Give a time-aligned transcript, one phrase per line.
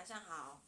[0.00, 0.62] 晚上好。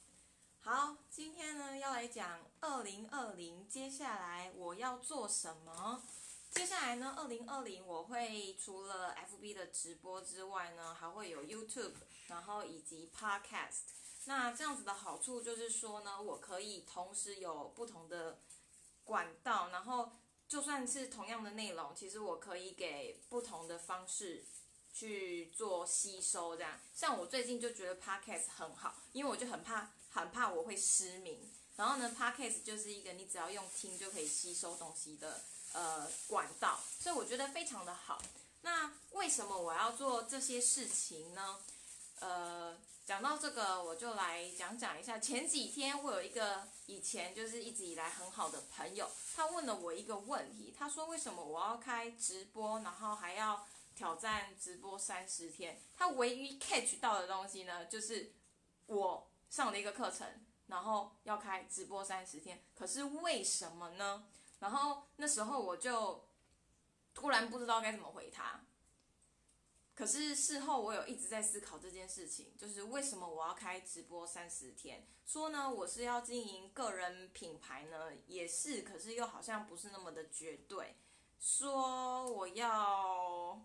[0.61, 6.03] 好，今天呢要来讲二零二零，接下来我要做什么？
[6.51, 11.95] 接下来呢，二零二零我会除了 FB 的直播之外呢，还会有 YouTube，
[12.27, 13.85] 然后以及 Podcast。
[14.27, 18.43] 那这样子的好处就是说呢，我可以同时有不同的
[19.03, 20.13] 管道，然后
[20.47, 24.45] 就算是同样的内容，其实我可以给不同的方式。
[24.93, 31.51] 去做吸收，这样像我最近就觉得 podcast 很好，因为我就很怕很怕我会失明。
[31.75, 35.41] 然后呢，podcast 就是一个你只要用听就可以吸收东西的
[35.73, 38.21] 呃管道，所以我觉得非常的好。
[38.61, 41.59] 那为什么我要做这些事情呢？
[42.21, 45.19] 呃，讲到这个，我就来讲讲一下。
[45.19, 53.67] 前几天我有一个以前就是一直以来很好的朋友，他问了我一个问题，他说为什么我要开直播，然后还要。
[54.03, 58.33] 挑战直播三十天，他唯一 catch 到的东西呢，就是
[58.87, 60.27] 我上了一个课程，
[60.67, 62.65] 然后要开直播三十天。
[62.75, 64.27] 可是为什么呢？
[64.59, 66.25] 然后那时候我就
[67.15, 68.65] 突然不知道该怎么回他。
[69.95, 75.07] 可是事后我有一直在思考这件事情，就是为什么我要开直播三十天？
[75.25, 80.97] 说呢，我是要经营个人品牌呢，也是，可是又好像不是那么的绝对。
[81.39, 83.65] 说我要。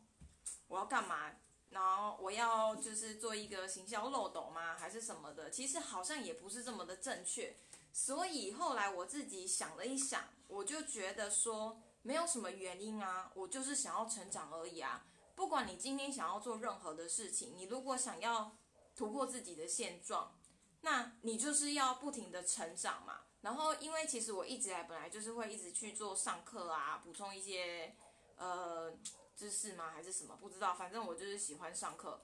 [0.87, 1.31] 干嘛？
[1.69, 4.75] 然后我要就是做一个行销漏斗吗？
[4.77, 5.51] 还是什么的？
[5.51, 7.55] 其实好像也不是这么的正确。
[7.91, 15.05] 所以后来我自己想了一想，我就觉得说没有什么原因啊，我就是想要成长而已啊。
[15.35, 18.55] 不管你今天想要做任何的事情，你如果想要
[18.95, 20.39] 突破自己的现状，
[20.81, 23.21] 那你就是要不停的成长嘛。
[23.41, 27.93] 然后因为其实我一直来本来就是会一直去做上课啊，补充一些
[28.37, 28.97] 呃。
[29.37, 29.91] 知识吗？
[29.91, 30.35] 还是什么？
[30.41, 30.73] 不知道。
[30.73, 32.21] 反正我就是喜欢上课。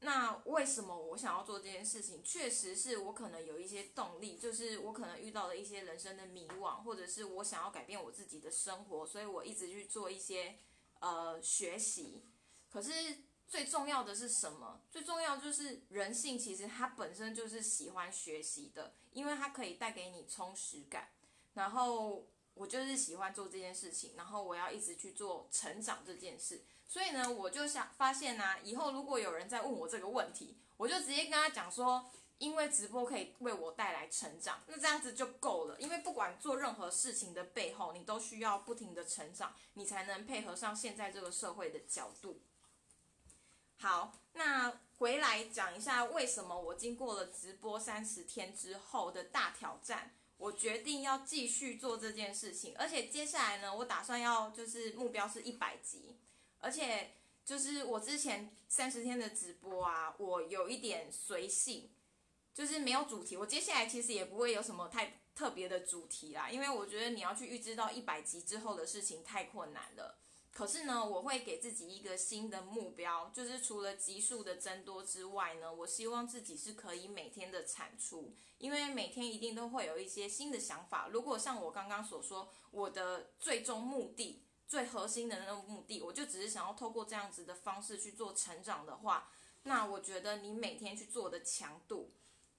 [0.00, 2.22] 那为什么我想要做这件事情？
[2.22, 10.58] 确实是我可能有一些动力，就是我可能遇到了一些人生的迷惘，或者是我想要改变我自己的生活，所以我一直去做一些
[10.98, 12.24] 呃学习。
[12.70, 12.90] 可是
[13.46, 14.82] 最重要的是什么？
[14.90, 21.10] 最重要就是人性，其实它本身就是喜欢学习的，因为它可以带给你充实感，
[21.54, 22.26] 然后。
[22.54, 35.76] 我就是喜欢做这件事情，然后我要一直去做成长这件事，所以呢，我就想发现呢，以后如果有人在问我这个问题，我就直接跟他讲说，因为直播可以为我带来成长，那这样子就够了。
[35.80, 42.40] 因为不管做任何事情的背后，你都需要不停的成长，你才能配合上现在这个社会的角度。
[43.78, 50.14] 好，那回来讲一下，为什么我经过了直播三十天之后的大挑战。
[50.36, 56.16] 我决定要继续做这件事情，而且接下来呢，我打算要就是目标是一百集，
[56.58, 57.12] 而且
[57.44, 61.90] 就是我之前三十天的直播啊，我有一点随性，
[62.52, 63.36] 就是没有主题。
[63.36, 70.18] 我接下来其实也不会有什么太特别的主题啦，因为我觉得你要去预知到一百集之后的事情太困难了。
[70.54, 81.08] 可是呢，我会给自己一个新的目标，就是除了集数的增多之外呢，我希望自己是可以每天的产出，因为每天一定都会有一些新的想法。
[81.08, 89.32] 如果像我刚刚所说，我的最终目的、最核心的那个目的，我就只是想要透过这样子的方式去做成长的话，
[89.64, 92.12] 那我觉得你每天去做的强度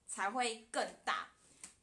[0.06, 1.30] 才会更大。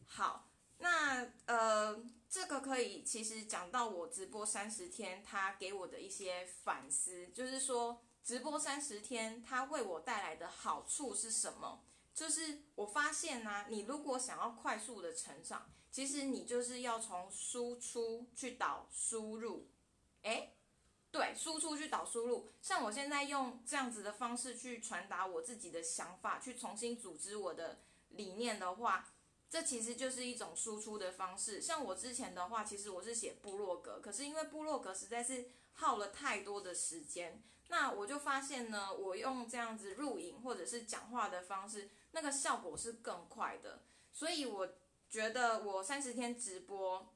[0.06, 0.47] 好。
[0.84, 11.86] 那呃，这个可以其实讲到我直播三十天，他给我的一些反思，就是说直播三十天，它为我带来的好处是什么？
[12.14, 19.70] 就是我发现呢，你如果想要快速的成长，其实你就是要从输出去导输入，
[20.24, 20.54] 诶，
[21.12, 22.52] 对，输出去导输入。
[22.62, 27.80] 像我现在用这样子的方式去传达我自己的想法，去重新组织我的
[28.10, 29.08] 理念的话。
[29.53, 31.62] 这其实就是一种输出的方式。
[31.62, 43.83] 像我之前的话，其实我是写部落格，可是因为部落格实在是耗了太多的时间，那我就发现呢，我用这样子录影或者是讲话的方式，那个效果是更快的。
[44.12, 44.68] 所以我
[45.07, 47.13] 觉得我三十天直播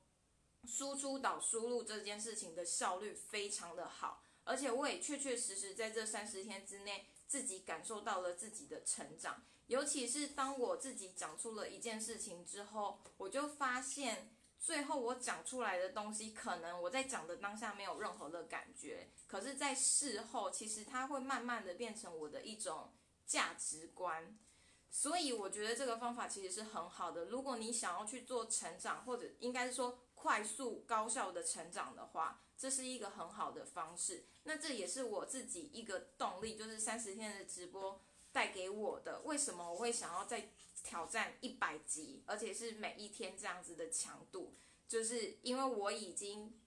[0.63, 7.07] 输出导输入这件事情的效率非常的好，而且我也确确实实在这三十天之内。
[7.27, 22.91] 自己感受到了自己的成长，尤其是当我自己讲出了一件事情之后，我就发现，最后我讲出来的东西，可能我在讲的当下没有任何的感觉，可是，在事后，其实它会慢慢的变成我的一种
[23.25, 24.37] 价值观。
[24.89, 27.25] 所以，我觉得这个方法其实是很好的。
[27.25, 32.41] 如果你想要去做成长，或者应该是说快速高效的成长的话。
[32.59, 38.01] 这是一个很好的方式，那这也是我自己一个动力，就是三十天的直播
[38.37, 39.21] 带给我的。
[39.21, 40.51] 为什么我会想要再
[40.83, 44.53] 挑战一百集，而且是每一天这样子的强度，
[44.87, 46.61] 就是因为我已经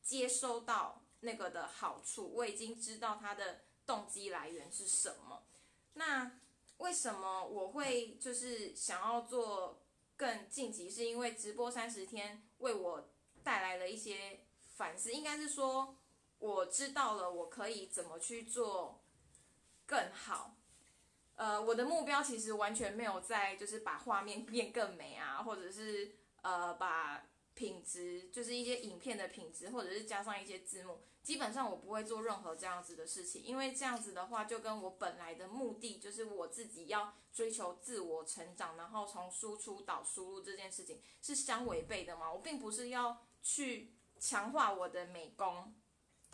[0.00, 5.42] 接收到那个的好处，我已经知道它的动机来源是什么。
[5.94, 6.38] 那
[6.76, 9.82] 为什么我会就是想要做
[10.16, 10.88] 更晋级？
[10.88, 13.08] 是因为直播三十天为我
[13.42, 15.96] 带来了一些反思，应该是说
[16.38, 19.02] 我知道了我可以怎么去做
[19.84, 20.54] 更好。
[21.38, 26.10] 呃，我的目标其实完全没有在就是把画面变更美啊，或者是
[26.42, 30.98] 呃把品质，就是一些影片的品质，或者是加上一些字幕。
[31.22, 42.32] 基本上我不会做任何这样子的事情，因为这样子的话就跟我本来的目的，就是我自己要追求自我成长，然后从输出到输入这件事情是相违背的嘛。
[42.32, 45.72] 我并不是要去强化我的美工，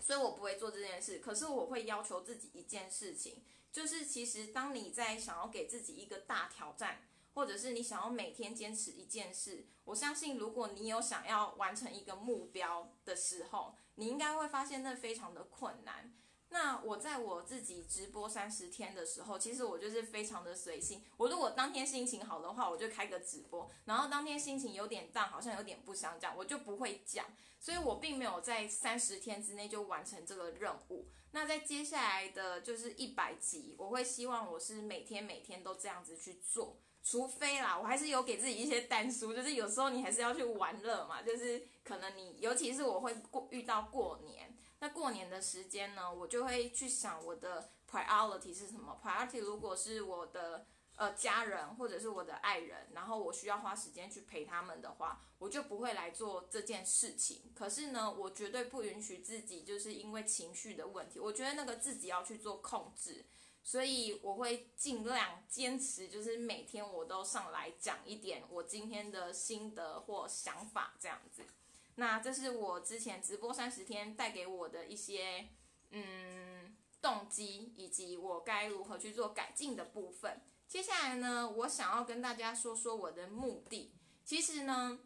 [0.01, 1.19] 所以我不会做这件事。
[1.19, 3.45] 可是我会要求自己一件事情。
[3.75, 16.15] 就是其实，当你在想要给自己一个大挑战，或者是你想要每天坚持一件事，我相信，如果你有想要完成一个目标的时候，你应该会发现那非常的困难。
[16.55, 21.03] 那我在我自己直播三十天的时候，其实我就是非常的随性。
[21.17, 27.27] 我如果当天心情好的话，我就开个直播；然后当天心情有点淡，好像有点不想讲，我就不会讲。
[27.59, 31.09] 所以我并没有在三十天之内就完成这个任务。
[31.33, 50.67] 那在接下来的就是一百集，我会希望我是每天每天都这样子去做，除非啦，我还是有给自己一些单书，就是有时候你还是要去玩乐嘛，就是可能你，尤其是我会过遇到过年，那过年的时间呢，我就会去想我的 priority 是什么，priority 如果是我的。
[50.97, 57.51] 呃，家人或者是我的爱人，然后我需要花时间去陪他们的话，我就不会来做这件事情。
[57.53, 63.25] 可是呢，我绝对不允许自己就是因为情绪的问题，我觉得那个自己要去做控制，
[63.67, 71.43] 所以我会尽量坚持，就是每天我都上来讲一点我今天的心得或想法这样子。
[71.95, 75.49] 那这是我之前直播三十天带给我的一些
[75.91, 80.43] 嗯动机，以及我该如何去做改进的部分。
[80.69, 83.95] 接下来呢，我想要跟大家说说我的目的。
[84.25, 84.99] 其实呢，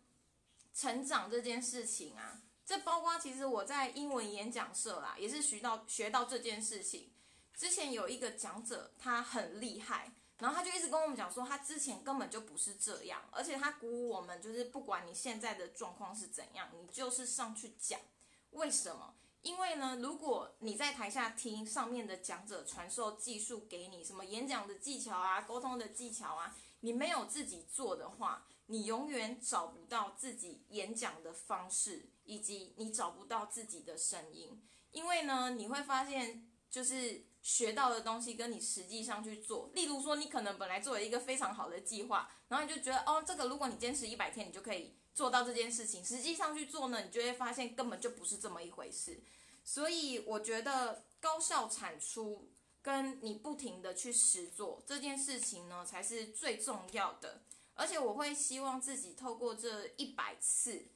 [0.75, 7.13] 成长这件事情啊，这包括其实我在英文演讲社啦，也是学到学到这件事情。
[7.59, 17.99] 之前有一个讲者，他很厉害，然后他就一直跟我们讲说，他之前根本就不是这样，而且他鼓舞我们，就是不管你现在的状况是怎样，你就是上去讲。
[18.53, 19.17] 为什么？
[19.43, 34.63] 因为呢，如果你在台下听上面的讲者传授技术给你，什么演讲的技巧啊、沟通的技巧啊，你没有自己做的话，你永远找不到自己演讲的方式，以及你找不到自己的声音。
[34.93, 44.95] 因为呢，你会发现，就是学到的东西跟你实际上去做，例如说，你可能本来做了一个非常好的计划，然后你就觉得，哦，这个如果你坚持一百天，你就可以。
[45.15, 49.21] 做到这件事情，实际上去做呢，你就会发现根本就不是这么一回事。
[49.65, 52.49] 所以我觉得高效产出
[52.81, 57.43] 跟你不停的去实做这件事情呢，才是最重要的。
[57.75, 60.87] 而且我会希望自己透过这一百次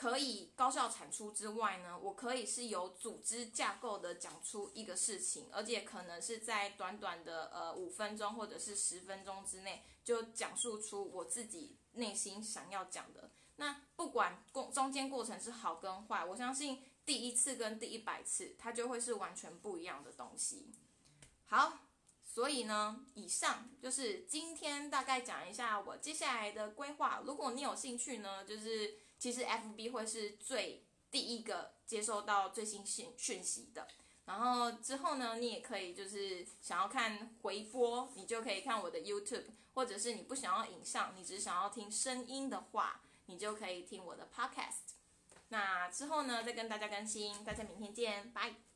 [0.00, 13.30] 可以高效产出之外呢，我可以是有组织架构的讲出一个事情，而且可能是在短短的呃五分钟或者是十分钟之内就讲述出我自己内心想要讲的。
[13.56, 20.72] 那不管过中间过程是好跟坏，我相信第一次跟第一百次，它就会是完全不一样的东西。
[21.44, 21.80] 好，
[22.24, 27.22] 所以呢，以上就是今天大概讲一下我接下来的规划。
[27.26, 33.86] 如果你有兴趣呢，就是其实 FB 会是最第一个接收到最新讯讯息的。
[34.24, 43.02] 然后之后呢，你也可以就是想要看回播，你就可以看我的 YouTube，或者是你不想要影像，你只想要听声音的话。
[43.26, 44.94] 你就可以听我的 podcast，
[45.50, 48.69] 那之后呢再跟大家更新，大家明天见，拜。